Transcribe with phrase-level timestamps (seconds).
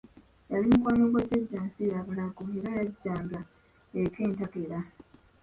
[0.51, 3.39] Yali mukwano gwa Jjajja nfiirabulago era yajjanga
[4.01, 4.79] eka entakera.